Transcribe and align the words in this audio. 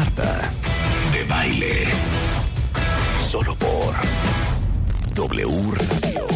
Marta 0.00 0.50
de 1.12 1.24
Baile. 1.24 1.84
Solo 3.28 3.54
por 3.54 3.94
W 5.14 5.72
Radio. 5.72 6.26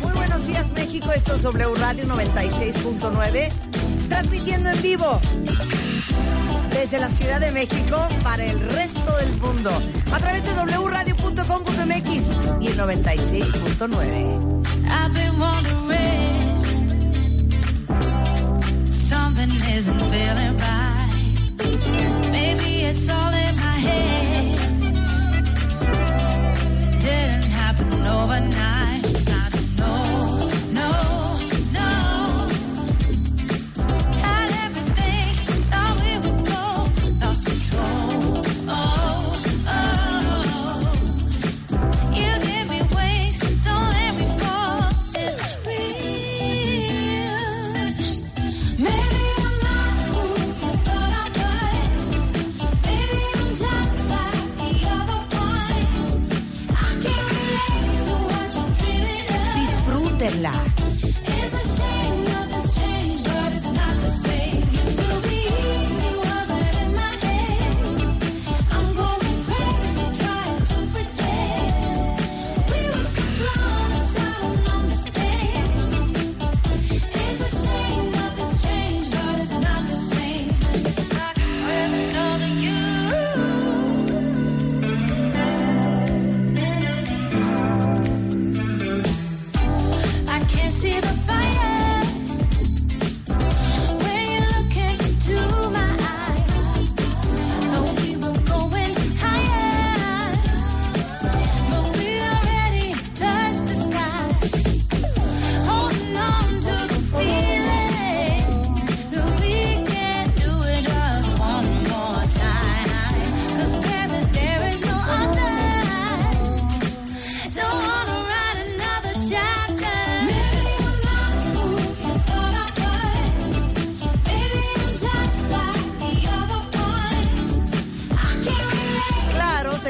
Muy 0.00 0.12
buenos 0.12 0.46
días 0.46 0.70
México, 0.70 1.10
esto 1.10 1.34
es 1.34 1.42
W 1.42 1.74
Radio 1.74 2.04
96.9, 2.04 3.50
transmitiendo 4.08 4.70
en 4.70 4.80
vivo 4.80 5.20
desde 6.70 7.00
la 7.00 7.10
Ciudad 7.10 7.40
de 7.40 7.50
México 7.50 8.06
para 8.22 8.44
el 8.44 8.60
resto 8.70 9.16
del 9.16 9.36
mundo, 9.38 9.72
a 10.12 10.20
través 10.20 10.44
de 10.44 10.52
wradio.com.mx 10.52 12.60
y 12.60 12.68
el 12.68 12.78
96.9. 12.78 14.50
it's 22.90 23.08
all 23.08 23.39
Disfrútenla. 60.30 60.79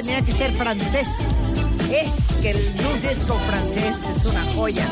Tenía 0.02 0.22
que 0.22 0.32
ser 0.32 0.50
francés. 0.52 1.08
Es 1.92 2.34
que 2.40 2.52
el 2.52 2.74
new 2.76 3.08
disco 3.08 3.38
francés 3.40 3.98
es 4.16 4.24
una 4.24 4.42
joya. 4.54 4.86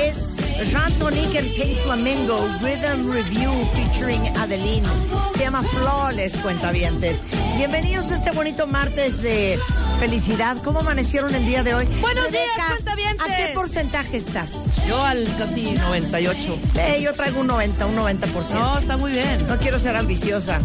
Es 0.00 0.36
Jean 0.70 0.92
Tonique 1.00 1.38
and 1.38 1.48
Pink 1.56 1.76
Flamingo 1.84 2.46
Rhythm 2.60 3.10
Review 3.10 3.50
featuring 3.74 4.24
Adeline. 4.36 4.86
Se 5.34 5.40
llama 5.40 5.64
Flawless 5.64 6.36
Cuentavientes. 6.36 7.22
Bienvenidos 7.56 8.12
a 8.12 8.14
este 8.14 8.30
bonito 8.30 8.68
martes 8.68 9.20
de 9.22 9.58
felicidad. 10.02 10.56
¿Cómo 10.64 10.80
amanecieron 10.80 11.32
el 11.32 11.46
día 11.46 11.62
de 11.62 11.74
hoy? 11.74 11.86
Buenos 12.00 12.28
días, 12.32 12.42
Rebeca, 12.56 12.66
cuentavientes. 12.70 13.24
¿A 13.24 13.36
qué 13.36 13.52
porcentaje 13.54 14.16
estás? 14.16 14.84
Yo 14.84 15.00
al 15.00 15.24
casi 15.38 15.74
98. 15.74 16.58
Eh, 16.74 17.00
yo 17.00 17.12
traigo 17.12 17.40
un 17.42 17.46
90, 17.46 17.86
un 17.86 17.94
90%. 17.94 18.54
No, 18.54 18.78
está 18.78 18.96
muy 18.96 19.12
bien. 19.12 19.46
No 19.46 19.56
quiero 19.58 19.78
ser 19.78 19.94
ambiciosa. 19.94 20.60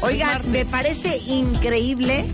Martes. 0.00 0.50
me 0.52 0.64
parece 0.66 1.16
increíble 1.26 2.26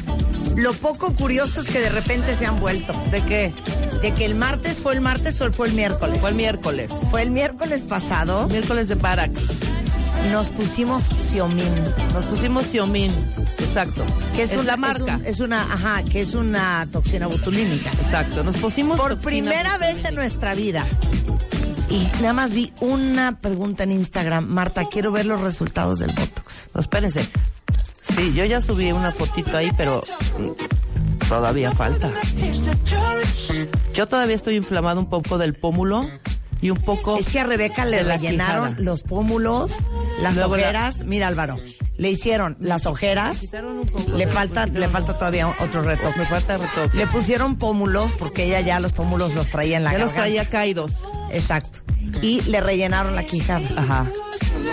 lo 0.54 0.74
poco 0.74 1.14
curiosos 1.14 1.68
que 1.68 1.80
de 1.80 1.88
repente 1.88 2.34
se 2.34 2.44
han 2.44 2.60
vuelto. 2.60 2.92
¿De 3.10 3.22
qué? 3.22 3.50
De 4.02 4.12
que 4.12 4.26
el 4.26 4.34
martes 4.34 4.78
fue 4.78 4.92
el 4.92 5.00
martes 5.00 5.40
o 5.40 5.50
fue 5.52 5.68
el 5.68 5.72
miércoles. 5.72 6.20
Fue 6.20 6.28
el 6.28 6.36
miércoles. 6.36 6.92
Fue 7.10 7.22
el 7.22 7.30
miércoles 7.30 7.80
pasado. 7.82 8.46
Miércoles 8.48 8.88
de 8.88 8.96
Barax. 8.96 9.40
Nos 10.30 10.48
pusimos 10.50 11.04
Xiaomin. 11.04 11.72
Nos 12.14 12.24
pusimos 12.26 12.66
Xiaomin. 12.66 13.10
Exacto. 13.58 14.04
Que 14.34 14.42
es, 14.44 14.52
es 14.52 14.56
una, 14.56 14.64
la 14.64 14.76
marca. 14.76 15.14
Es, 15.16 15.20
un- 15.20 15.26
es 15.26 15.40
una, 15.40 15.62
ajá, 15.62 16.02
que 16.04 16.20
es 16.20 16.34
una 16.34 16.86
toxina 16.90 17.26
botulínica. 17.26 17.90
Exacto. 17.90 18.42
Nos 18.44 18.56
pusimos 18.56 18.98
Por 19.00 19.18
primera 19.18 19.76
vez 19.78 20.04
en 20.04 20.14
nuestra 20.14 20.54
vida. 20.54 20.86
Y 21.90 22.08
nada 22.22 22.32
más 22.32 22.52
vi 22.54 22.72
una 22.80 23.38
pregunta 23.40 23.82
en 23.84 23.92
Instagram. 23.92 24.46
Marta, 24.46 24.84
quiero 24.90 25.12
ver 25.12 25.26
los 25.26 25.40
resultados 25.42 25.98
del 25.98 26.12
Botox. 26.14 26.68
No, 26.74 26.80
espérense. 26.80 27.28
Sí, 28.00 28.32
yo 28.34 28.44
ya 28.46 28.60
subí 28.60 28.90
una 28.92 29.12
fotito 29.12 29.56
ahí, 29.56 29.70
pero 29.76 30.00
mm, 30.38 31.26
todavía 31.28 31.72
falta. 31.72 32.10
Yo 33.94 34.06
todavía 34.06 34.34
estoy 34.34 34.56
inflamado 34.56 35.00
un 35.00 35.08
poco 35.08 35.36
del 35.38 35.54
pómulo 35.54 36.08
y 36.62 36.70
un 36.70 36.78
poco 36.78 37.18
Es 37.18 37.28
que 37.28 37.40
a 37.40 37.44
Rebeca 37.44 37.84
le 37.84 38.02
rellenaron 38.02 38.76
los 38.78 39.02
pómulos, 39.02 39.84
las 40.22 40.34
Luego 40.36 40.56
la- 40.56 40.62
ojeras. 40.62 41.04
Mira, 41.04 41.28
Álvaro, 41.28 41.58
le 41.96 42.10
hicieron 42.10 42.56
las 42.60 42.86
ojeras. 42.86 43.38
Quitaron 43.38 43.78
un 43.80 43.86
poco. 43.86 44.16
Le 44.16 44.26
falta, 44.26 44.66
le 44.66 44.88
falta 44.88 45.14
todavía 45.18 45.48
otro 45.60 45.82
retoque. 45.82 46.18
Me 46.18 46.24
falta 46.26 46.56
retoque. 46.58 46.96
Le 46.96 47.06
pusieron 47.06 47.56
pómulos 47.56 48.10
porque 48.18 48.44
ella 48.44 48.60
ya 48.60 48.80
los 48.80 48.92
pómulos 48.92 49.34
los 49.34 49.50
traía 49.50 49.76
en 49.76 49.84
la 49.84 49.92
Ya 49.92 49.98
los 49.98 50.12
traía 50.12 50.44
caídos. 50.48 50.92
Exacto. 51.32 51.80
Y 52.20 52.40
le 52.42 52.60
rellenaron 52.60 53.14
la 53.16 53.24
quijada. 53.24 53.66
Ajá. 53.76 54.06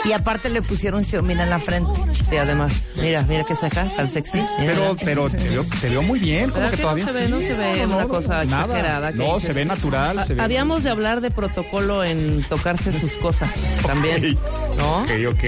Y 0.05 0.13
aparte 0.13 0.49
le 0.49 0.61
pusieron 0.61 1.03
Xiomina 1.03 1.43
en 1.43 1.49
la 1.49 1.59
frente. 1.59 1.91
Sí, 2.29 2.37
además. 2.37 2.89
Mira, 3.01 3.23
mira 3.23 3.43
que 3.43 3.55
saca, 3.55 3.85
tan 3.95 4.09
sexy. 4.09 4.37
Mira, 4.59 4.73
Pero, 4.73 4.81
mira. 4.93 4.95
pero 5.05 5.29
te 5.29 5.37
te 5.81 5.89
veo 5.89 6.01
muy 6.01 6.19
bien, 6.19 6.49
como 6.49 6.55
¿Verdad 6.55 6.71
que 6.71 6.77
que 6.77 6.81
todavía 6.83 7.05
no 7.05 7.11
se 7.11 7.19
ve, 7.19 7.25
sí, 7.25 7.31
no 7.31 7.39
se 7.41 7.53
ve 7.53 7.87
no, 7.87 7.93
una 7.95 8.03
no, 8.03 8.09
cosa 8.09 8.45
nada. 8.45 8.63
exagerada? 8.65 9.11
que 9.11 9.17
No, 9.17 9.25
dices- 9.35 9.43
se 9.47 9.53
ve 9.53 9.65
natural, 9.65 10.25
se 10.25 10.33
ve 10.35 10.41
Habíamos 10.41 10.83
de 10.83 10.89
hablar 10.89 11.21
de 11.21 11.31
protocolo 11.31 12.03
en 12.03 12.43
tocarse 12.43 12.97
sus 12.97 13.11
cosas 13.17 13.49
también, 13.85 14.37
¿no? 14.77 15.01
Ok, 15.01 15.09
ok. 15.29 15.43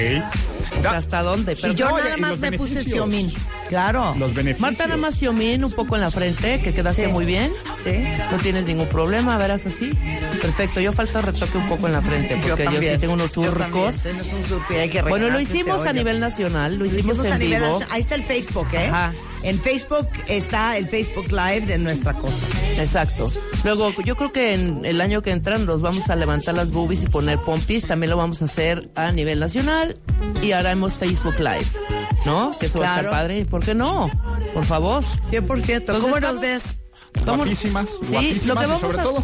O 0.79 0.81
sea, 0.81 0.91
¿hasta 0.97 1.21
dónde? 1.21 1.53
Y 1.63 1.75
yo 1.75 1.97
nada 1.97 2.15
más 2.17 2.39
me 2.39 2.53
puse. 2.53 2.81
Xiomín. 2.83 3.29
Claro. 3.67 4.15
Los 4.17 4.33
beneficios. 4.33 4.61
Marta 4.61 4.85
nada 4.85 4.97
más 4.97 5.15
Xiomín, 5.15 5.63
un 5.65 5.71
poco 5.71 5.95
en 5.95 6.01
la 6.01 6.11
frente, 6.11 6.61
que 6.61 6.73
quedaste 6.73 7.05
Sí. 7.07 7.11
muy 7.11 7.25
bien. 7.25 7.51
Sí. 7.83 7.91
No 8.31 8.37
tienes 8.37 8.65
ningún 8.65 8.87
problema, 8.87 9.37
verás 9.37 9.65
así. 9.65 9.91
Perfecto, 10.41 10.79
yo 10.79 10.91
falta 10.91 11.21
retoque 11.21 11.57
un 11.57 11.69
poco 11.69 11.85
en 11.87 11.93
la 11.93 12.01
frente, 12.01 12.35
porque 12.37 12.63
yo, 12.65 12.81
sí 12.81 12.97
tengo 12.99 13.13
unos 13.13 13.33
Yo 13.35 13.41
también, 13.43 13.71
surcos. 13.71 13.95
tienes 14.03 14.33
un 14.33 14.43
surco 14.47 14.73
y 14.73 14.77
hay 14.77 14.89
que 14.89 15.01
Bueno, 15.03 15.29
lo 15.29 15.39
hicimos 15.39 15.85
a 15.85 15.93
nivel 15.93 16.19
nacional, 16.19 16.73
lo 16.73 16.79
Lo 16.79 16.85
hicimos, 16.85 17.05
hicimos 17.17 17.25
a 17.27 17.35
en 17.35 17.39
nivel 17.41 17.59
vivo. 17.59 17.71
nacional. 17.73 17.95
Ahí 17.95 18.01
está 18.01 18.15
el 18.15 18.23
Facebook, 18.23 18.67
¿eh? 18.73 18.87
Ajá. 18.87 19.13
En 19.43 19.59
Facebook 19.59 20.07
está 20.27 20.77
el 20.77 20.87
Facebook 20.89 21.27
Live 21.31 21.61
de 21.67 21.77
nuestra 21.77 22.13
cosa. 22.13 22.45
Exacto. 22.77 23.29
Luego, 23.63 23.91
yo 24.03 24.15
creo 24.15 24.31
que 24.31 24.53
en 24.53 24.83
el 24.85 24.99
año 25.01 25.21
que 25.21 25.31
entra 25.31 25.57
nos 25.59 25.81
vamos 25.81 26.09
a 26.09 26.15
levantar 26.15 26.55
las 26.55 26.71
boobies 26.71 27.03
y 27.03 27.07
poner 27.07 27.37
pompis. 27.39 27.87
También 27.87 28.09
lo 28.09 28.17
vamos 28.17 28.41
a 28.41 28.45
hacer 28.45 28.89
a 28.95 29.11
nivel 29.11 29.39
nacional 29.39 29.97
y 30.41 30.51
haremos 30.53 30.93
Facebook 30.93 31.35
Live. 31.39 31.65
¿No? 32.25 32.55
Que 32.59 32.67
eso 32.67 32.79
va 32.79 32.85
a 32.85 32.89
estar 32.89 33.03
Claro. 33.05 33.11
padre. 33.17 33.45
¿Por 33.45 33.63
qué 33.63 33.73
no? 33.73 34.09
Por 34.53 34.65
favor. 34.65 35.03
100%. 35.31 35.99
¿Cómo 36.01 36.19
nos 36.19 36.39
ves? 36.39 36.83
¿Cómo? 37.25 37.37
Guapísimas, 37.37 37.89
Sí, 37.89 37.95
guapísimas 38.11 38.45
lo 38.45 38.55
que 38.55 38.61
y 38.63 38.65
vamos 38.67 38.81
sobre 38.81 38.99
a- 38.99 39.03
todo 39.03 39.23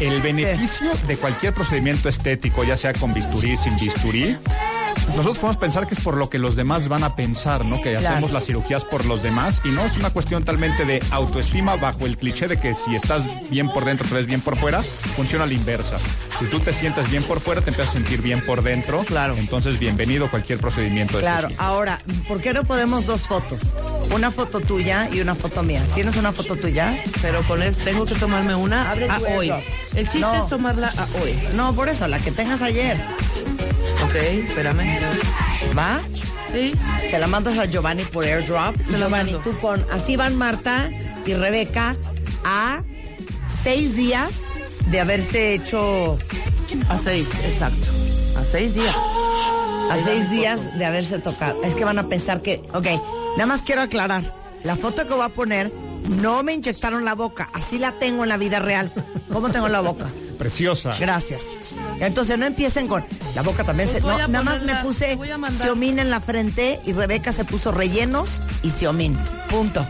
el 0.00 0.20
beneficio 0.22 0.90
de 1.06 1.16
cualquier 1.16 1.54
procedimiento 1.54 2.08
estético, 2.08 2.64
ya 2.64 2.76
sea 2.76 2.92
con 2.92 3.14
bisturí, 3.14 3.56
sin 3.56 3.76
bisturí. 3.76 4.36
Nosotros 5.08 5.38
podemos 5.38 5.56
pensar 5.56 5.86
que 5.86 5.94
es 5.94 6.00
por 6.00 6.16
lo 6.16 6.28
que 6.28 6.38
los 6.38 6.56
demás 6.56 6.88
van 6.88 7.02
a 7.04 7.16
pensar, 7.16 7.64
¿no? 7.64 7.80
Que 7.80 7.92
Claro. 7.94 8.08
hacemos 8.08 8.32
las 8.32 8.44
cirugías 8.44 8.84
por 8.84 9.06
los 9.06 9.22
demás 9.22 9.60
y 9.64 9.68
no 9.68 9.84
es 9.84 9.96
una 9.96 10.10
cuestión 10.10 10.44
talmente 10.44 10.84
de 10.84 11.02
autoestima 11.10 11.76
bajo 11.76 12.04
el 12.04 12.18
cliché 12.18 12.48
de 12.48 12.58
que 12.58 12.74
si 12.74 12.94
estás 12.94 13.22
bien 13.48 13.68
por 13.70 13.84
dentro, 13.86 14.06
te 14.06 14.14
ves 14.14 14.26
bien 14.26 14.40
por 14.42 14.56
fuera, 14.56 14.82
funciona 14.82 15.44
a 15.44 15.46
la 15.46 15.54
inversa. 15.54 15.96
Si 16.38 16.44
tú 16.46 16.60
te 16.60 16.74
sientes 16.74 17.10
bien 17.10 17.22
por 17.22 17.40
fuera, 17.40 17.62
te 17.62 17.70
empiezas 17.70 17.94
a 17.94 17.98
sentir 17.98 18.20
bien 18.20 18.44
por 18.44 18.62
dentro. 18.62 18.98
Claro. 19.04 19.36
Entonces, 19.38 19.78
bienvenido 19.78 20.26
a 20.26 20.30
cualquier 20.30 20.58
procedimiento 20.58 21.16
de 21.16 21.22
Claro, 21.22 21.48
ahora, 21.56 21.98
¿por 22.28 22.42
qué 22.42 22.52
no 22.52 22.64
podemos 22.64 23.06
dos 23.06 23.22
fotos? 23.26 23.74
Una 24.14 24.30
foto 24.30 24.60
tuya 24.60 25.08
y 25.10 25.20
una 25.20 25.34
foto 25.34 25.62
mía. 25.62 25.82
¿Tienes 25.94 26.16
una 26.16 26.32
foto 26.32 26.56
tuya? 26.56 26.94
Pero 27.22 27.42
con 27.44 27.62
eso 27.62 27.78
tengo 27.84 28.04
que 28.04 28.14
tomarme 28.16 28.54
una 28.54 28.90
Abre 28.90 29.08
a 29.08 29.18
hoy. 29.34 29.50
El 29.94 30.04
chiste 30.04 30.20
No. 30.20 30.34
es 30.44 30.48
tomarla 30.50 30.88
a 30.88 31.06
hoy. 31.22 31.38
No, 31.54 31.72
por 31.74 31.88
eso, 31.88 32.06
la 32.06 32.18
que 32.18 32.32
tengas 32.32 32.60
ayer. 32.60 32.98
Espérame. 34.18 34.84
¿Va? 35.76 36.00
Sí. 36.52 36.72
Se 37.10 37.18
la 37.18 37.26
mandas 37.26 37.58
a 37.58 37.64
Giovanni 37.66 38.04
por 38.04 38.24
airdrop. 38.24 38.76
Se 38.84 38.92
la 38.92 38.98
Giovanni, 39.06 39.32
mando. 39.32 39.50
tú 39.50 39.56
pon, 39.58 39.84
así 39.92 40.16
van 40.16 40.36
Marta 40.36 40.90
y 41.24 41.34
Rebeca 41.34 41.96
a 42.44 42.82
seis 43.48 43.96
días 43.96 44.30
de 44.86 45.00
haberse 45.00 45.54
hecho, 45.54 46.16
A 46.88 46.98
seis, 46.98 47.28
exacto. 47.44 47.86
A 48.38 48.44
seis 48.44 48.74
días. 48.74 48.94
a 49.90 49.96
seis 50.04 50.30
días 50.30 50.78
de 50.78 50.84
haberse 50.84 51.18
tocado. 51.18 51.62
Es 51.64 51.74
que 51.74 51.84
van 51.84 51.98
a 51.98 52.08
pensar 52.08 52.40
que, 52.42 52.62
ok, 52.72 52.86
nada 53.36 53.46
más 53.46 53.62
quiero 53.62 53.82
aclarar, 53.82 54.32
la 54.62 54.76
foto 54.76 55.06
que 55.08 55.14
voy 55.14 55.24
a 55.24 55.28
poner, 55.30 55.72
no 56.08 56.42
me 56.44 56.54
inyectaron 56.54 57.04
la 57.04 57.14
boca, 57.14 57.48
así 57.52 57.78
la 57.78 57.92
tengo 57.92 58.22
en 58.22 58.28
la 58.28 58.36
vida 58.36 58.60
real. 58.60 58.92
¿Cómo 59.32 59.50
tengo 59.50 59.68
la 59.68 59.80
boca? 59.80 60.06
Preciosa. 60.38 60.94
Gracias. 61.00 61.46
Entonces 62.00 62.38
no 62.38 62.46
empiecen 62.46 62.88
con 62.88 63.04
la 63.34 63.42
boca 63.42 63.64
también 63.64 63.88
se. 63.88 64.00
Pues 64.00 64.16
No, 64.18 64.28
nada 64.28 64.42
más 64.44 64.62
me 64.62 64.74
puse 64.76 65.18
Xiomín 65.50 65.98
en 65.98 66.10
la 66.10 66.20
frente 66.20 66.80
y 66.84 66.92
Rebeca 66.92 67.32
se 67.32 67.44
puso 67.44 67.72
rellenos 67.72 68.42
y 68.62 68.70
Xiomín. 68.70 69.16
Punto. 69.48 69.86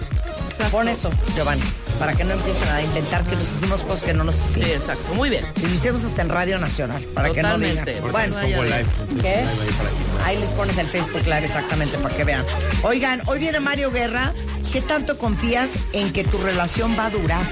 Pon 0.70 0.88
eso, 0.88 1.10
Giovanni, 1.36 1.62
para 1.98 2.14
que 2.14 2.24
no 2.24 2.32
empiecen 2.32 2.66
a 2.68 2.80
inventar 2.80 3.22
que 3.24 3.36
nos 3.36 3.44
hicimos 3.44 3.82
cosas 3.82 4.04
que 4.04 4.14
no 4.14 4.24
nos 4.24 4.34
Sí, 4.34 4.60
hicimos. 4.60 4.68
exacto. 4.70 5.14
Muy 5.14 5.28
bien. 5.28 5.44
Y 5.56 5.60
lo 5.60 5.68
hicimos 5.68 6.02
hasta 6.02 6.22
en 6.22 6.28
Radio 6.30 6.58
Nacional, 6.58 7.02
para 7.14 7.28
que 7.30 7.42
no 7.42 7.48
Totalmente. 7.50 7.94
digan. 7.94 8.10
Bueno, 8.10 8.34
vaya 8.36 8.62
bien. 8.62 8.86
¿qué? 9.20 9.44
Ahí 10.24 10.38
les 10.38 10.48
pones 10.50 10.78
el 10.78 10.86
Facebook 10.86 11.22
Live 11.24 11.44
exactamente 11.44 11.98
para 11.98 12.16
que 12.16 12.24
vean. 12.24 12.42
Oigan, 12.84 13.20
hoy 13.26 13.38
viene 13.38 13.60
Mario 13.60 13.90
Guerra. 13.90 14.32
¿Qué 14.72 14.80
tanto 14.80 15.18
confías 15.18 15.70
en 15.92 16.12
que 16.14 16.24
tu 16.24 16.38
relación 16.38 16.96
va 16.98 17.06
a 17.06 17.10
durar? 17.10 17.42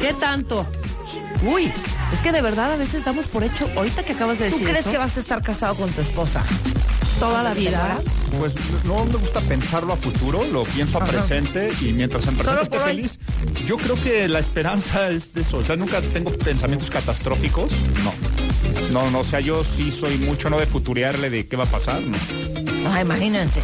¿Qué 0.00 0.12
tanto? 0.14 0.66
Uy, 1.44 1.72
es 2.12 2.20
que 2.20 2.32
de 2.32 2.42
verdad 2.42 2.72
a 2.72 2.76
veces 2.76 3.04
damos 3.04 3.26
por 3.26 3.44
hecho, 3.44 3.68
ahorita 3.76 4.02
que 4.02 4.12
acabas 4.12 4.38
de 4.38 4.48
¿Tú 4.48 4.56
decir 4.56 4.68
crees 4.68 4.80
eso, 4.82 4.92
que 4.92 4.98
vas 4.98 5.16
a 5.16 5.20
estar 5.20 5.42
casado 5.42 5.74
con 5.74 5.90
tu 5.90 6.00
esposa? 6.00 6.42
toda 7.22 7.42
la 7.44 7.54
vida. 7.54 8.00
Pues 8.38 8.52
no 8.84 9.04
me 9.04 9.12
gusta 9.12 9.40
pensarlo 9.42 9.92
a 9.92 9.96
futuro, 9.96 10.44
lo 10.52 10.64
pienso 10.64 10.98
a 10.98 11.04
presente 11.04 11.70
y 11.80 11.92
mientras 11.92 12.26
en 12.26 12.36
presente 12.36 12.62
esté 12.62 12.78
feliz, 12.80 13.18
yo 13.64 13.76
creo 13.76 13.94
que 14.02 14.26
la 14.26 14.40
esperanza 14.40 15.08
es 15.10 15.32
de 15.32 15.42
eso. 15.42 15.58
O 15.58 15.64
sea, 15.64 15.76
nunca 15.76 16.00
tengo 16.00 16.32
pensamientos 16.32 16.90
catastróficos. 16.90 17.70
No. 18.02 18.12
No, 18.90 19.10
no, 19.12 19.20
o 19.20 19.24
sea, 19.24 19.38
yo 19.38 19.62
sí 19.62 19.92
soy 19.92 20.18
mucho 20.18 20.50
no 20.50 20.58
de 20.58 20.66
futurearle 20.66 21.30
de 21.30 21.46
qué 21.46 21.56
va 21.56 21.64
a 21.64 21.68
pasar, 21.68 22.02
no. 22.02 22.16
Ah, 22.90 23.02
imagínense. 23.02 23.60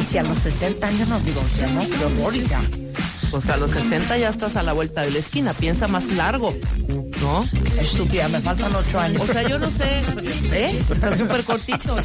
Y 0.00 0.04
si 0.04 0.18
a 0.18 0.24
los 0.24 0.38
60 0.40 0.86
años 0.86 1.08
nos 1.08 1.24
divorciamos, 1.24 1.86
qué 1.86 2.04
horror, 2.04 2.34
hija. 2.34 2.62
Pues 3.34 3.48
a 3.48 3.56
los 3.56 3.72
60 3.72 4.16
ya 4.16 4.28
estás 4.28 4.54
a 4.54 4.62
la 4.62 4.72
vuelta 4.74 5.00
de 5.02 5.10
la 5.10 5.18
esquina, 5.18 5.52
piensa 5.54 5.88
más 5.88 6.04
largo, 6.12 6.54
¿no? 7.20 7.44
Estúpida, 7.80 8.28
me 8.28 8.40
faltan 8.40 8.72
8 8.72 9.00
años. 9.00 9.22
O 9.28 9.32
sea, 9.32 9.42
yo 9.48 9.58
no 9.58 9.66
sé, 9.66 10.02
¿eh? 10.52 10.80
Está 10.88 11.18
súper 11.18 11.42
cortito. 11.42 11.96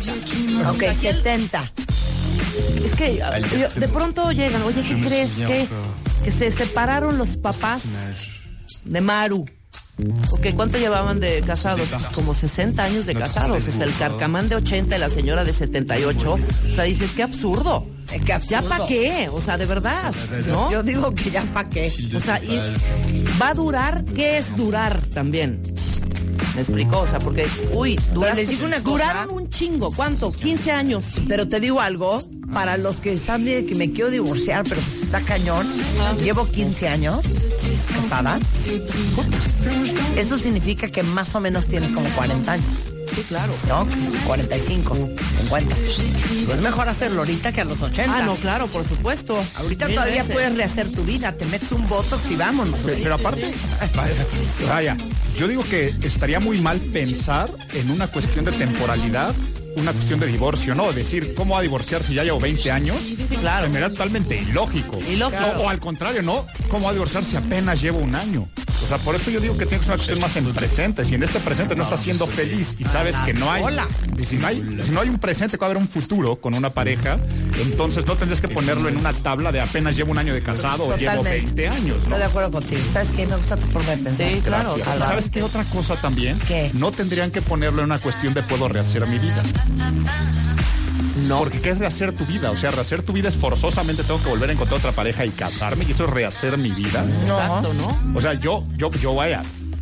Ok, 0.70 0.84
70. 0.92 1.72
Es 2.84 2.94
que 2.96 3.18
yo- 3.60 3.80
de 3.80 3.88
pronto 3.90 4.32
llegan, 4.32 4.64
oye, 4.64 4.82
¿qué 4.82 5.00
crees? 5.02 5.32
que 5.48 5.68
Que 6.24 6.32
se 6.32 6.52
separaron 6.52 7.20
los 7.20 7.38
papás 7.38 7.84
de 8.86 9.00
Maru. 9.02 9.46
Ok, 10.32 10.48
¿cuánto 10.56 10.80
llevaban 10.80 11.20
de 11.20 11.42
casados? 11.46 11.88
Pues 11.90 12.06
como 12.08 12.34
60 12.34 12.84
años 12.84 13.06
de 13.06 13.14
casados. 13.14 13.68
O 13.68 13.72
sea, 13.72 13.86
el 13.86 13.94
carcamán 13.98 14.50
de 14.50 14.56
80 14.56 14.96
y 14.98 15.00
la 15.00 15.10
señora 15.10 15.44
de 15.44 15.54
78. 15.54 16.34
O 16.34 16.76
sea, 16.76 16.86
dices, 16.86 17.12
qué 17.16 17.22
absurdo. 17.22 17.86
Absurdo. 18.14 18.40
¿Ya 18.50 18.62
para 18.62 18.88
qué? 18.88 19.30
O 19.32 19.42
sea, 19.42 19.58
de 19.58 19.66
verdad, 19.66 20.14
¿no? 20.48 20.72
Yo 20.72 20.84
digo 20.84 21.14
que 21.14 21.30
ya 21.32 21.44
pa' 21.46 21.66
qué. 21.70 21.92
O 22.16 22.20
sea, 22.20 22.40
y 22.44 22.58
va 23.42 23.50
a 23.50 23.54
durar, 23.54 24.04
¿qué 24.16 24.38
es 24.38 24.56
durar 24.58 25.00
también? 25.14 25.62
¿Me 26.56 26.62
explicó? 26.62 27.00
O 27.02 27.08
sea, 27.08 27.20
porque, 27.20 27.48
uy, 27.74 27.98
duras- 28.14 28.36
les 28.36 28.50
digo 28.50 28.66
una 28.66 28.82
cosa. 28.82 28.90
duraron 29.06 29.30
un 29.38 29.50
chingo. 29.50 29.92
¿Cuánto? 29.92 30.32
15 30.32 30.72
años. 30.72 31.06
Pero 31.28 31.48
te 31.48 31.60
digo 31.60 31.80
algo, 31.80 32.22
para 32.54 32.78
los 32.78 33.00
que 33.00 33.14
están 33.14 33.46
de 33.46 33.66
que 33.66 33.76
me 33.76 33.92
quiero 33.92 34.10
divorciar, 34.10 34.64
pero 34.68 34.82
pues 34.82 35.04
está 35.04 35.22
cañón, 35.22 35.68
llevo 36.24 36.48
15 36.48 36.88
años 36.88 37.20
casada. 37.96 38.40
Eso 40.18 40.38
significa 40.38 40.88
que 40.88 41.04
más 41.04 41.34
o 41.36 41.40
menos 41.40 41.68
tienes 41.68 41.92
como 41.92 42.10
40 42.10 42.54
años, 42.54 42.66
Sí, 43.20 43.26
claro. 43.28 43.54
¿no? 43.68 43.86
45, 44.26 44.96
50. 45.40 45.76
Pues 46.46 46.62
mejor 46.62 46.88
hacerlo 46.88 47.20
ahorita 47.20 47.52
que 47.52 47.62
a 47.62 47.66
los 47.66 47.82
80. 47.82 48.18
Ah, 48.18 48.24
no, 48.24 48.36
claro, 48.36 48.68
por 48.68 48.88
supuesto. 48.88 49.38
Ahorita 49.56 49.88
Mil 49.88 49.96
todavía 49.96 50.22
veces. 50.24 50.34
puedes 50.36 50.56
rehacer 50.56 50.92
tu 50.92 51.04
vida, 51.04 51.34
te 51.34 51.46
metes 51.46 51.72
un 51.72 51.88
botox 51.88 52.32
y 52.32 52.36
vámonos. 52.36 52.80
Pero, 52.86 52.98
pero 53.04 53.16
aparte, 53.16 53.52
vaya, 53.96 54.26
vaya, 54.68 54.98
yo 55.38 55.48
digo 55.48 55.64
que 55.64 55.94
estaría 56.04 56.40
muy 56.40 56.62
mal 56.62 56.80
pensar 56.80 57.50
en 57.74 57.92
una 57.92 58.08
cuestión 58.08 58.46
de 58.46 58.52
temporalidad, 58.54 59.34
una 59.76 59.92
cuestión 59.92 60.20
de 60.20 60.28
divorcio, 60.28 60.74
¿no? 60.76 60.92
Decir, 60.94 61.34
¿cómo 61.36 61.54
va 61.56 61.60
a 61.60 61.64
divorciar 61.64 62.02
si 62.04 62.14
ya 62.14 62.24
llevo 62.24 62.40
20 62.40 62.72
años? 62.72 62.98
Claro. 63.40 63.68
Se 63.68 63.74
me 63.74 63.80
da 63.80 63.90
totalmente 63.90 64.38
ilógico. 64.38 64.98
Ilógico. 65.10 65.46
O, 65.58 65.64
o 65.64 65.70
al 65.70 65.80
contrario, 65.80 66.22
¿no? 66.24 66.46
¿Cómo 66.70 66.86
va 66.86 66.92
a 66.92 66.94
divorciar 66.94 67.24
si 67.26 67.36
apenas 67.36 67.82
llevo 67.82 68.00
un 68.00 68.16
año? 68.16 68.48
O 68.84 68.88
sea, 68.88 68.98
por 68.98 69.16
eso 69.16 69.30
yo 69.30 69.40
digo 69.40 69.58
que 69.58 69.66
tiene 69.66 69.80
que 69.80 69.86
ser 69.86 69.94
una 69.94 69.98
cuestión 69.98 70.20
más 70.20 70.36
en 70.36 70.54
presente. 70.54 71.06
Si 71.06 71.16
en 71.16 71.24
este 71.24 71.40
presente 71.40 71.76
no 71.76 71.84
estás 71.84 72.02
siendo 72.02 72.28
feliz 72.28 72.76
y 72.80 72.86
sabes 72.86 73.16
que 73.26 73.34
no 73.34 73.52
hay... 73.52 73.64
Si 74.26 74.38
no 74.38 74.48
hay, 74.48 74.80
si 74.84 74.92
no 74.92 75.02
hay 75.02 75.10
un 75.10 75.20
presente, 75.20 75.58
que 75.58 75.62
va 75.62 75.68
a 75.68 75.72
haber 75.72 75.82
un 75.82 75.88
futuro 75.88 76.38
con 76.38 76.54
una 76.54 76.70
pareja, 76.72 77.18
entonces 77.62 78.06
no 78.06 78.16
tendrías 78.16 78.42
que 78.42 78.48
ponerlo 78.48 78.90
en 78.90 78.98
una 78.98 79.14
tabla 79.14 79.52
de 79.52 79.62
apenas 79.62 79.96
llevo 79.96 80.12
un 80.12 80.18
año 80.18 80.34
de 80.34 80.42
casado 80.42 80.86
o 80.88 80.98
llevo 80.98 81.18
Totalmente. 81.18 81.62
20 81.62 81.68
años, 81.68 81.98
¿no? 81.98 82.04
Estoy 82.04 82.18
de 82.20 82.24
acuerdo 82.26 82.52
contigo. 82.52 82.82
¿Sabes 82.92 83.12
qué? 83.12 83.28
Me 83.28 83.36
gusta 83.36 83.58
tu 83.58 83.68
forma 83.68 83.92
de 83.92 83.98
pensar. 83.98 84.34
Sí, 84.34 84.42
claro. 84.42 84.76
Gracias. 84.76 84.88
claro. 84.88 85.06
¿Sabes 85.06 85.30
qué 85.30 85.44
otra 85.44 85.64
cosa 85.66 85.96
también? 85.96 86.38
¿Qué? 86.48 86.72
No 86.74 86.92
tendrían 86.92 87.32
que 87.32 87.42
ponerlo 87.42 87.82
en 87.82 87.86
una 87.86 88.00
cuestión 88.00 88.34
de 88.34 88.44
puedo 88.44 88.68
rehacer 88.68 89.08
mi 89.08 89.20
vida. 89.20 89.44
No. 91.28 91.40
Porque 91.40 91.60
¿qué 91.62 91.70
es 91.72 91.80
rehacer 91.80 92.14
tu 92.14 92.26
vida? 92.26 92.52
O 92.52 92.56
sea, 92.56 92.72
rehacer 92.72 93.04
tu 93.04 93.14
vida 93.14 93.30
es 93.30 93.38
forzosamente 93.38 94.04
tengo 94.04 94.22
que 94.22 94.30
volver 94.30 94.50
a 94.50 94.54
encontrar 94.54 94.80
otra 94.80 94.92
pareja 94.92 95.26
y 95.26 95.30
casarme 95.32 95.86
y 95.88 95.92
eso 95.92 96.06
es 96.06 96.10
rehacer 96.10 96.58
mi 96.58 96.72
vida. 96.72 97.06
Exacto, 97.24 97.74
¿no? 97.74 97.88
O 98.16 98.22
sea, 98.22 98.34
yo, 98.34 98.64
yo, 98.78 98.90
yo 98.92 99.16
vaya. 99.16 99.42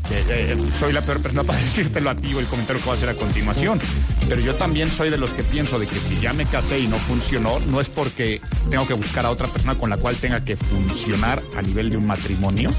eh, 0.10 0.24
eh, 0.30 0.58
soy 0.80 0.94
la 0.94 1.02
peor 1.02 1.20
persona 1.22 1.44
para 1.46 1.60
decírtelo 1.60 2.10
a 2.10 2.16
ti 2.16 2.34
o 2.34 2.40
el 2.40 2.46
comentario 2.46 2.82
que 2.82 2.86
voy 2.86 2.96
a 2.96 2.98
hacer 2.98 3.10
a 3.10 3.14
continuación. 3.16 3.80
Pero 4.28 4.42
yo 4.42 4.56
también 4.56 4.90
soy 4.90 5.10
de 5.10 5.18
los 5.18 5.32
que 5.32 5.44
pienso 5.44 5.80
de 5.80 5.88
que 5.88 5.96
si 5.96 6.18
ya 6.20 6.34
me 6.34 6.46
casé 6.46 6.80
y 6.80 6.88
no 6.88 6.98
funcionó, 6.98 7.60
no 7.60 7.82
es 7.82 7.90
porque 7.90 8.42
tengo 8.70 8.88
que 8.88 8.94
buscar 8.94 9.26
a 9.26 9.32
otra 9.32 9.48
persona 9.48 9.76
con 9.76 9.90
la 9.90 9.98
cual 9.98 10.16
tenga 10.16 10.44
que 10.44 10.56
funcionar 10.56 11.42
a 11.58 11.62
nivel 11.62 11.90
de 11.90 11.98
un 11.98 12.06
matrimonio. 12.08 12.72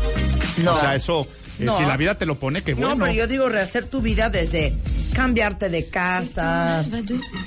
No. 0.58 0.74
O 0.74 0.80
sea, 0.80 0.94
eso, 0.94 1.26
No. 1.58 1.76
Si 1.76 1.84
la 1.84 1.96
vida 1.96 2.16
te 2.16 2.26
lo 2.26 2.36
pone, 2.36 2.62
qué 2.62 2.74
bueno. 2.74 2.94
No, 2.94 2.98
pero 3.04 3.12
yo 3.12 3.26
digo 3.26 3.48
rehacer 3.48 3.86
tu 3.86 4.00
vida 4.00 4.30
desde 4.30 4.74
cambiarte 5.14 5.68
de 5.68 5.86
casa, 5.88 6.84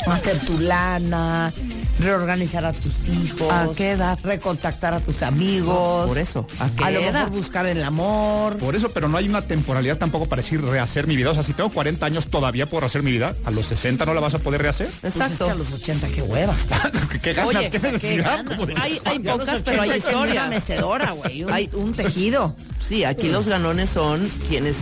hacer 0.07 0.39
tu 0.39 0.59
lana, 0.59 1.53
reorganizar 1.99 2.65
a 2.65 2.73
tus 2.73 3.07
hijos. 3.07 3.49
¿A 3.51 3.67
qué 3.75 3.91
edad? 3.91 4.19
Recontactar 4.23 4.93
a 4.93 4.99
tus 4.99 5.21
amigos. 5.23 6.07
Por 6.07 6.17
eso, 6.17 6.45
¿a 6.59 6.69
qué 6.71 6.83
A 6.83 6.91
lo 6.91 6.99
edad? 6.99 7.13
mejor 7.25 7.29
buscar 7.31 7.65
el 7.67 7.83
amor. 7.83 8.57
Por 8.57 8.75
eso, 8.75 8.89
pero 8.91 9.07
no 9.07 9.17
hay 9.17 9.29
una 9.29 9.43
temporalidad 9.43 9.97
tampoco 9.97 10.25
para 10.27 10.41
decir 10.41 10.61
rehacer 10.61 11.07
mi 11.07 11.15
vida. 11.15 11.29
O 11.29 11.33
sea, 11.33 11.43
si 11.43 11.53
tengo 11.53 11.69
40 11.69 12.05
años, 12.05 12.27
todavía 12.27 12.65
puedo 12.65 12.81
rehacer 12.81 13.03
mi 13.03 13.11
vida. 13.11 13.33
A 13.45 13.51
los 13.51 13.67
60 13.67 14.05
no 14.05 14.13
la 14.13 14.19
vas 14.21 14.33
a 14.33 14.39
poder 14.39 14.61
rehacer. 14.61 14.87
Pues 15.01 15.15
es 15.15 15.21
Exacto. 15.21 15.45
que 15.45 15.51
a 15.51 15.55
los 15.55 15.71
80, 15.71 16.07
qué 16.09 16.21
hueva. 16.21 16.55
¿Qué 17.21 17.33
ganas? 17.33 17.55
Oye, 17.55 17.69
¿Qué 17.69 17.79
qué 17.79 17.91
necesidad? 17.91 18.43
ganas. 18.45 18.81
Hay, 18.81 18.99
hay 19.05 19.19
pocas, 19.19 19.61
pero 19.63 19.81
hay 19.83 19.89
80 19.91 20.05
tenía 20.05 20.17
Una 20.17 20.27
historias. 20.27 20.49
mecedora, 20.49 21.11
güey. 21.11 21.43
Un, 21.43 21.53
Hay- 21.53 21.69
un 21.73 21.93
tejido. 21.93 22.55
Sí, 22.91 23.05
aquí 23.05 23.29
los 23.29 23.47
ganones 23.47 23.89
son 23.89 24.27
quienes, 24.49 24.75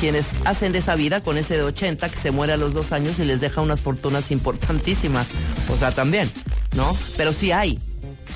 quienes 0.00 0.26
hacen 0.44 0.72
de 0.72 0.80
esa 0.80 0.96
vida 0.96 1.22
con 1.22 1.38
ese 1.38 1.54
de 1.54 1.62
80 1.62 2.08
que 2.08 2.16
se 2.16 2.32
muere 2.32 2.54
a 2.54 2.56
los 2.56 2.74
dos 2.74 2.90
años 2.90 3.20
y 3.20 3.24
les 3.24 3.40
deja 3.40 3.60
unas 3.60 3.80
fortunas 3.80 4.32
importantísimas. 4.32 5.28
O 5.68 5.76
sea, 5.76 5.92
también, 5.92 6.28
¿no? 6.74 6.96
Pero 7.16 7.32
sí 7.32 7.52
hay. 7.52 7.78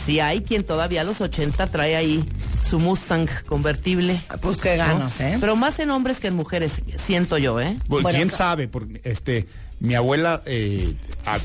Sí 0.06 0.20
hay 0.20 0.42
quien 0.42 0.62
todavía 0.62 1.00
a 1.00 1.04
los 1.04 1.20
80 1.20 1.66
trae 1.66 1.96
ahí 1.96 2.24
su 2.64 2.78
Mustang 2.78 3.28
convertible. 3.44 4.20
Pues 4.40 4.56
qué 4.58 4.76
¿no? 4.76 4.86
ganas, 4.86 5.20
¿eh? 5.20 5.36
Pero 5.40 5.56
más 5.56 5.80
en 5.80 5.90
hombres 5.90 6.20
que 6.20 6.28
en 6.28 6.34
mujeres, 6.34 6.80
siento 7.04 7.38
yo, 7.38 7.60
¿eh? 7.60 7.76
Bueno, 7.88 8.04
Bueno, 8.04 8.18
¿Quién 8.18 8.30
sabe? 8.30 8.68
Porque 8.68 9.00
este, 9.02 9.48
mi 9.80 9.96
abuela, 9.96 10.42
eh, 10.46 10.94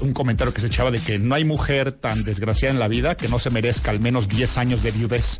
un 0.01 0.13
comentario 0.13 0.53
que 0.53 0.61
se 0.61 0.67
echaba 0.67 0.91
de 0.91 0.99
que 0.99 1.17
no 1.17 1.33
hay 1.33 1.43
mujer 1.43 1.91
tan 1.91 2.23
desgraciada 2.23 2.71
en 2.71 2.79
la 2.79 2.87
vida 2.87 3.17
que 3.17 3.27
no 3.29 3.39
se 3.39 3.49
merezca 3.49 3.89
al 3.89 3.99
menos 3.99 4.27
10 4.27 4.59
años 4.59 4.83
de 4.83 4.91
viudez. 4.91 5.39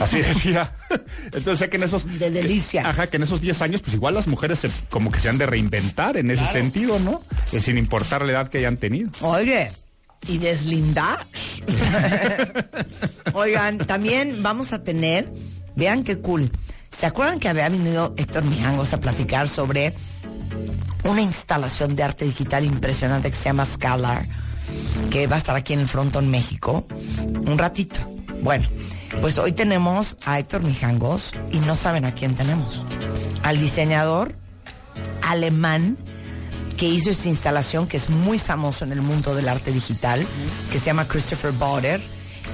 Así 0.00 0.18
decía. 0.22 0.72
Entonces, 1.26 1.58
sé 1.58 1.68
que 1.70 1.76
en 1.76 1.82
esos. 1.84 2.18
De 2.18 2.30
delicia. 2.30 2.88
Ajá, 2.88 3.06
que 3.06 3.16
en 3.18 3.22
esos 3.24 3.40
10 3.40 3.60
años, 3.62 3.82
pues 3.82 3.94
igual 3.94 4.14
las 4.14 4.26
mujeres 4.26 4.58
se- 4.60 4.70
como 4.90 5.10
que 5.10 5.20
se 5.20 5.28
han 5.28 5.38
de 5.38 5.46
reinventar 5.46 6.16
en 6.16 6.30
ese 6.30 6.46
sentido, 6.46 6.98
¿no? 6.98 7.22
Eh, 7.52 7.60
sin 7.60 7.78
importar 7.78 8.24
la 8.24 8.32
edad 8.32 8.48
que 8.48 8.58
hayan 8.58 8.76
tenido. 8.76 9.10
Oye, 9.20 9.70
y 10.28 10.38
deslindar. 10.38 11.26
Oigan, 13.34 13.78
también 13.78 14.42
vamos 14.42 14.72
a 14.72 14.82
tener, 14.82 15.30
vean 15.76 16.04
qué 16.04 16.18
cool. 16.18 16.50
¿Se 16.90 17.06
acuerdan 17.06 17.38
que 17.40 17.48
había 17.48 17.68
venido 17.68 18.14
Héctor 18.16 18.44
Mijangos 18.44 18.92
a 18.92 19.00
platicar 19.00 19.48
sobre 19.48 19.94
una 21.04 21.22
instalación 21.22 21.96
de 21.96 22.02
arte 22.02 22.24
digital 22.24 22.64
impresionante 22.64 23.30
que 23.30 23.36
se 23.36 23.44
llama 23.44 23.64
Scalar, 23.64 24.26
que 25.10 25.26
va 25.26 25.36
a 25.36 25.38
estar 25.38 25.56
aquí 25.56 25.72
en 25.72 25.80
el 25.80 25.88
Frontón 25.88 26.30
México 26.30 26.86
un 27.46 27.58
ratito? 27.58 28.00
Bueno, 28.42 28.68
pues 29.20 29.38
hoy 29.38 29.52
tenemos 29.52 30.16
a 30.24 30.38
Héctor 30.40 30.64
Mijangos 30.64 31.32
y 31.52 31.58
no 31.58 31.76
saben 31.76 32.04
a 32.04 32.12
quién 32.12 32.34
tenemos. 32.34 32.82
Al 33.44 33.58
diseñador 33.58 34.34
alemán 35.22 35.96
que 36.76 36.88
hizo 36.88 37.10
esta 37.10 37.28
instalación 37.28 37.86
que 37.86 37.96
es 37.96 38.10
muy 38.10 38.40
famoso 38.40 38.84
en 38.84 38.90
el 38.90 39.00
mundo 39.00 39.34
del 39.36 39.48
arte 39.48 39.70
digital, 39.70 40.26
que 40.72 40.80
se 40.80 40.86
llama 40.86 41.06
Christopher 41.06 41.52
Boder, 41.52 42.00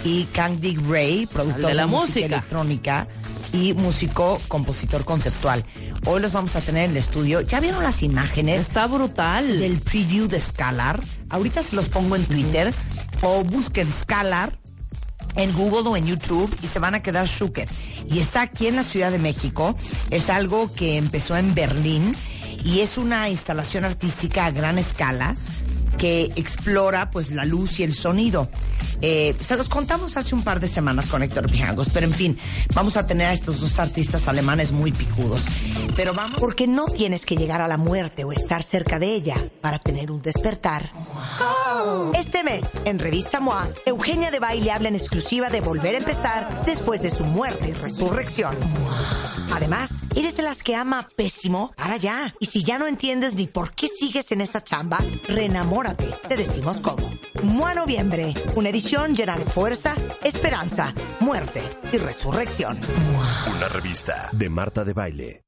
y 0.04 0.24
Candy 0.26 0.76
Ray, 0.76 1.26
productor 1.26 1.70
de 1.70 1.74
la 1.74 1.86
música 1.86 2.06
música. 2.06 2.26
electrónica 2.26 3.08
y 3.52 3.72
músico, 3.72 4.40
compositor 4.46 5.04
conceptual. 5.06 5.64
Hoy 6.04 6.20
los 6.20 6.32
vamos 6.32 6.54
a 6.54 6.60
tener 6.60 6.84
en 6.84 6.90
el 6.90 6.96
estudio. 6.98 7.40
¿Ya 7.40 7.60
vieron 7.60 7.82
las 7.82 8.02
imágenes? 8.02 8.60
Está 8.60 8.86
brutal. 8.86 9.58
del 9.58 9.78
preview 9.78 10.28
de 10.28 10.38
Scalar. 10.38 11.02
Ahorita 11.30 11.62
se 11.62 11.74
los 11.74 11.88
pongo 11.88 12.14
en 12.14 12.24
Twitter 12.26 12.72
o 13.22 13.42
busquen 13.42 13.90
Scalar 13.90 14.58
en 15.38 15.52
Google 15.54 15.88
o 15.88 15.96
en 15.96 16.04
YouTube 16.04 16.54
y 16.62 16.66
se 16.66 16.78
van 16.78 16.94
a 16.94 17.02
quedar 17.02 17.26
shooked. 17.26 17.68
Y 18.10 18.18
está 18.18 18.42
aquí 18.42 18.66
en 18.66 18.76
la 18.76 18.84
Ciudad 18.84 19.10
de 19.10 19.18
México. 19.18 19.76
Es 20.10 20.28
algo 20.28 20.72
que 20.74 20.96
empezó 20.96 21.36
en 21.36 21.54
Berlín 21.54 22.14
y 22.64 22.80
es 22.80 22.98
una 22.98 23.30
instalación 23.30 23.84
artística 23.84 24.44
a 24.46 24.50
gran 24.50 24.78
escala 24.78 25.34
que 25.96 26.30
explora 26.36 27.10
pues 27.10 27.30
la 27.30 27.44
luz 27.44 27.80
y 27.80 27.82
el 27.82 27.94
sonido. 27.94 28.48
Eh, 29.00 29.36
se 29.40 29.56
los 29.56 29.68
contamos 29.68 30.16
hace 30.16 30.34
un 30.34 30.42
par 30.42 30.58
de 30.58 30.66
semanas 30.66 31.06
con 31.06 31.22
Héctor 31.22 31.50
Pijangos, 31.50 31.88
pero 31.92 32.06
en 32.06 32.12
fin, 32.12 32.38
vamos 32.74 32.96
a 32.96 33.06
tener 33.06 33.28
a 33.28 33.32
estos 33.32 33.60
dos 33.60 33.78
artistas 33.78 34.26
alemanes 34.26 34.72
muy 34.72 34.92
picudos. 34.92 35.46
Pero 35.94 36.14
vamos... 36.14 36.38
Porque 36.38 36.66
no 36.66 36.86
tienes 36.86 37.24
que 37.24 37.36
llegar 37.36 37.60
a 37.60 37.68
la 37.68 37.76
muerte 37.76 38.24
o 38.24 38.32
estar 38.32 38.62
cerca 38.62 38.98
de 38.98 39.14
ella 39.14 39.36
para 39.60 39.78
tener 39.78 40.10
un 40.10 40.20
despertar. 40.20 40.90
Este 42.14 42.42
mes, 42.42 42.74
en 42.84 42.98
Revista 42.98 43.40
MOA, 43.40 43.68
Eugenia 43.86 44.30
de 44.30 44.38
Baile 44.38 44.72
habla 44.72 44.88
en 44.88 44.94
exclusiva 44.94 45.48
de 45.48 45.60
volver 45.60 45.94
a 45.94 45.98
empezar 45.98 46.64
después 46.64 47.02
de 47.02 47.10
su 47.10 47.24
muerte 47.24 47.68
y 47.68 47.72
resurrección. 47.72 48.56
Además, 49.52 50.02
eres 50.14 50.36
de 50.36 50.42
las 50.42 50.62
que 50.62 50.74
ama 50.74 51.08
pésimo, 51.16 51.72
para 51.76 51.96
ya. 51.96 52.34
Y 52.40 52.46
si 52.46 52.64
ya 52.64 52.78
no 52.78 52.86
entiendes 52.86 53.34
ni 53.34 53.46
por 53.46 53.72
qué 53.72 53.88
sigues 53.88 54.32
en 54.32 54.40
esa 54.40 54.62
chamba, 54.62 54.98
reenamórate. 55.26 56.08
Te 56.28 56.36
decimos 56.36 56.80
cómo. 56.80 57.08
MOA 57.42 57.74
Noviembre, 57.74 58.34
una 58.56 58.68
edición 58.68 59.14
llena 59.14 59.36
de 59.36 59.44
fuerza, 59.44 59.94
esperanza, 60.22 60.92
muerte 61.20 61.62
y 61.92 61.98
resurrección. 61.98 62.80
Una 63.54 63.68
revista 63.68 64.30
de 64.32 64.48
Marta 64.48 64.84
de 64.84 64.92
Baile. 64.92 65.47